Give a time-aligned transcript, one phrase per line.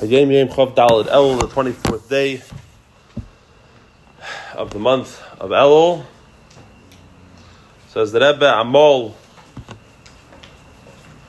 [0.00, 2.40] Hayom Yom Chof Daled Elul, the 24th day
[4.54, 6.06] of the month of Elul.
[7.88, 9.12] Says the Rebbe Amol,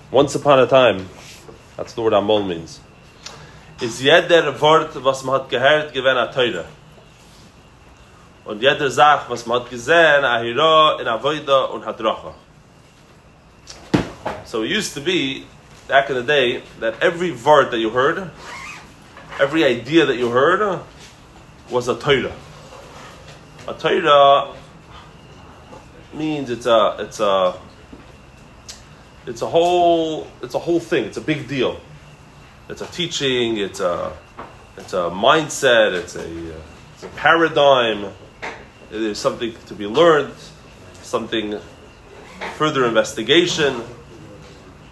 [0.10, 1.10] once upon a time,
[1.76, 2.79] that's the word Amol means,
[3.81, 6.65] is jeder Wort, was man hat gehört, gewinn a Teure.
[8.46, 12.33] Und jeder Sach, was man hat gesehen, a Hira, in Avoida und Hadracha.
[14.46, 15.46] So it used to be,
[15.90, 18.31] back in the day, that every word that you heard,
[19.41, 20.84] every idea that you heard, uh,
[21.72, 22.31] was a Torah.
[23.67, 24.55] A Torah
[26.14, 27.58] means it's a it's a
[29.26, 31.05] it's a whole it's a whole thing.
[31.05, 31.80] It's a big deal.
[32.70, 33.58] It's a teaching.
[33.58, 34.16] It's a
[34.77, 35.94] it's a mindset.
[35.94, 36.28] It's a
[36.94, 38.14] it's a paradigm.
[38.92, 40.36] It is something to be learned.
[41.02, 41.59] Something
[42.58, 43.81] further investigation.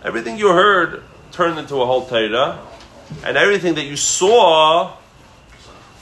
[0.03, 2.57] Everything you heard turned into a whole Torah,
[3.23, 4.95] and everything that you saw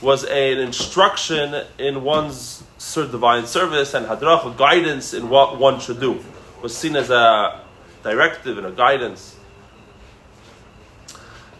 [0.01, 2.63] was an instruction in one's
[2.95, 6.23] divine service and hadrach, guidance in what one should do.
[6.61, 7.61] Was seen as a
[8.03, 9.35] directive and a guidance.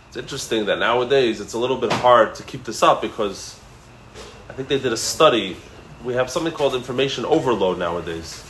[0.07, 3.59] It's interesting that nowadays it's a little bit hard to keep this up because
[4.49, 5.57] I think they did a study.
[6.03, 8.43] We have something called information overload nowadays,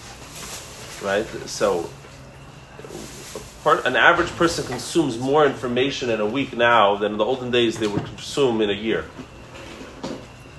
[1.03, 1.25] right?
[1.47, 1.89] So
[3.75, 7.77] an average person consumes more information in a week now than in the olden days
[7.77, 9.05] they would consume in a year.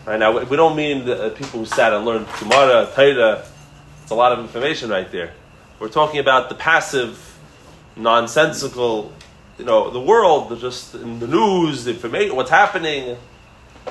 [0.06, 3.45] Right now, we don't mean the people who sat and learned Gemara, Torah.
[4.03, 5.33] It's a lot of information right there.
[5.78, 7.39] We're talking about the passive,
[7.95, 9.12] nonsensical,
[9.59, 13.17] you know, the world, just in the news, the information, what's happening,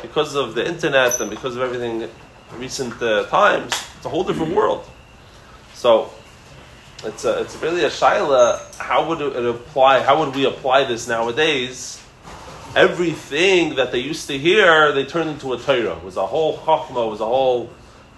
[0.01, 2.09] because of the internet and because of everything,
[2.55, 3.73] recent uh, times.
[3.97, 4.89] It's a whole different world.
[5.73, 6.11] So
[7.03, 8.75] it's a, it's really a shaila.
[8.77, 10.01] How would it apply?
[10.01, 12.03] How would we apply this nowadays?
[12.75, 15.97] Everything that they used to hear, they turned into a Torah.
[15.97, 17.09] It was a whole chachma.
[17.09, 17.69] Was a whole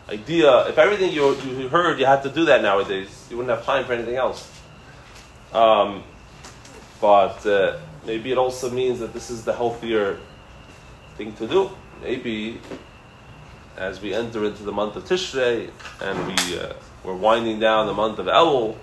[0.09, 0.67] idea.
[0.67, 3.85] If everything you, you heard, you had to do that nowadays, you wouldn't have time
[3.85, 4.50] for anything else.
[5.53, 6.03] Um,
[7.00, 10.19] but uh, maybe it also means that this is the healthier
[11.18, 11.72] thing to do.
[12.01, 12.59] Maybe
[13.79, 16.59] as we enter into the month of Tishrei and we.
[16.59, 16.73] Uh,
[17.03, 18.75] we're winding down the month of Elul,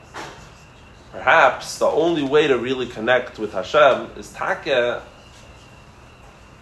[1.12, 5.02] perhaps the only way to really connect with Hashem is taka.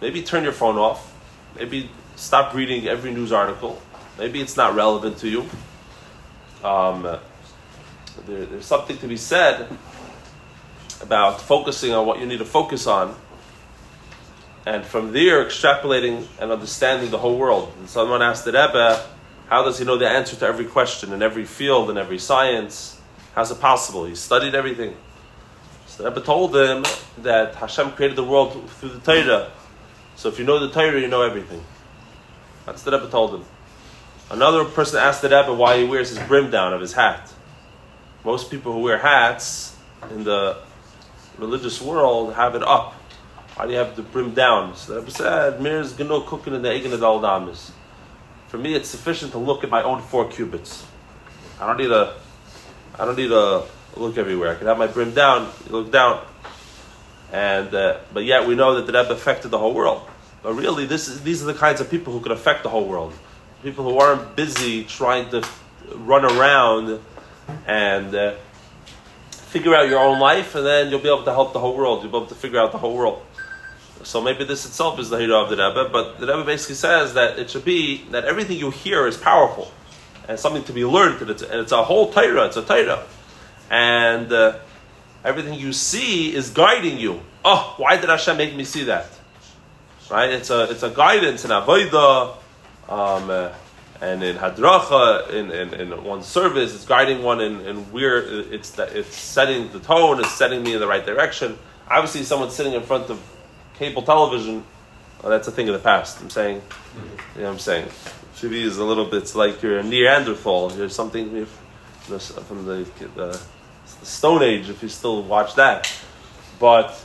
[0.01, 1.13] Maybe turn your phone off.
[1.55, 3.81] Maybe stop reading every news article.
[4.17, 5.49] Maybe it's not relevant to you.
[6.63, 9.69] Um, there, there's something to be said
[11.01, 13.15] about focusing on what you need to focus on,
[14.65, 17.71] and from there extrapolating and understanding the whole world.
[17.77, 19.05] And someone asked the Rebbe,
[19.47, 22.99] how does he know the answer to every question in every field in every science?
[23.33, 24.05] How's it possible?
[24.05, 24.95] He studied everything.
[25.85, 26.83] So the Rebbe told him
[27.19, 29.51] that Hashem created the world through the Torah.
[30.15, 31.63] So if you know the Torah, you know everything.
[32.65, 33.45] That's the Rebbe told him.
[34.31, 37.31] Another person asked the Rebbe why he wears his brim down of his hat.
[38.23, 39.75] Most people who wear hats
[40.09, 40.57] in the
[41.37, 42.95] religious world have it up.
[43.55, 44.75] Why do you have the brim down?
[44.75, 47.71] So the Rebbe said, Mir is cooking in the eigene daled amos.
[48.47, 50.85] For me, it's sufficient to look at my own four cubits.
[51.59, 52.15] I don't need a,
[52.99, 53.63] I don't need to
[53.95, 54.51] look everywhere.
[54.51, 56.25] I can have my brim down, look down,
[57.31, 60.01] and uh, but yet we know that the Rebbe affected the whole world.
[60.43, 62.85] But really, this is, these are the kinds of people who could affect the whole
[62.85, 63.13] world.
[63.63, 65.47] People who aren't busy trying to
[65.95, 66.99] run around
[67.65, 68.35] and uh,
[69.55, 72.03] figure out your own life, and then you'll be able to help the whole world.
[72.03, 73.21] You'll be able to figure out the whole world.
[74.03, 77.13] So maybe this itself is the hira of the Rebbe, but the Rebbe basically says
[77.13, 79.71] that it should be that everything you hear is powerful
[80.27, 83.05] and something to be learned, and it's, and it's a whole Torah, it's a Torah.
[83.69, 84.59] And uh,
[85.23, 87.21] everything you see is guiding you.
[87.45, 89.07] Oh, why did Hashem make me see that?
[90.11, 90.31] Right?
[90.31, 92.35] It's a, it's a guidance in Avodah,
[92.89, 93.53] um, uh,
[94.01, 98.17] and in Hadracha, in, in, in service, it's guiding one and in where
[98.51, 101.57] it's, it's setting the tone, it's setting me in the right direction.
[101.89, 103.21] Obviously, someone sitting in front of
[103.75, 104.63] cable television,
[105.21, 106.21] well, that's a thing of the past.
[106.21, 106.61] I'm saying,
[107.35, 107.87] you know what I'm saying?
[108.35, 110.73] TV is a little bit like you're a Neanderthal.
[110.73, 113.41] You're something from the, the, the,
[114.03, 115.91] Stone Age, if you still watch that.
[116.59, 117.01] But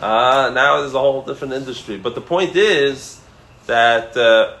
[0.00, 1.98] uh, now there's a whole different industry.
[1.98, 3.20] But the point is
[3.66, 4.56] that uh,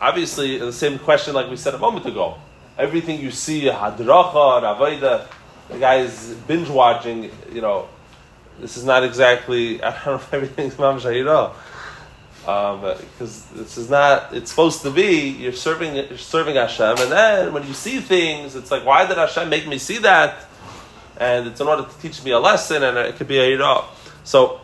[0.00, 2.36] obviously, the same question like we said a moment ago.
[2.78, 5.26] Everything you see, Hadracha, Ravaida,
[5.68, 7.88] the guy is binge watching, you know,
[8.60, 11.52] this is not exactly, I don't know if everything's Mam Shahira.
[12.46, 17.12] Um, because this is not, it's supposed to be, you're serving, you're serving Hashem, and
[17.12, 20.46] then when you see things, it's like, why did Hashem make me see that?
[21.18, 23.84] And it's in order to teach me a lesson, and it could be a Yirah.
[24.24, 24.60] So,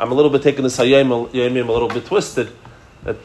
[0.00, 2.50] I'm a little bit taking this Hayom Yom a little bit twisted.
[3.02, 3.16] That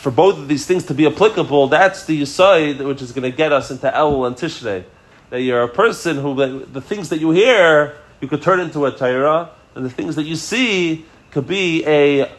[0.00, 3.36] for both of these things to be applicable, that's the Yisai which is going to
[3.36, 4.84] get us into Elul and Tishrei.
[5.28, 8.90] That you're a person who, the things that you hear, you could turn into a
[8.90, 12.30] Torah, and the things that you see could be a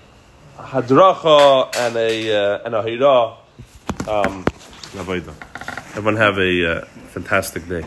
[0.57, 3.37] hadracha and a uh, and a hira.
[4.09, 4.43] Um,
[5.95, 7.85] Everyone have a uh, fantastic day.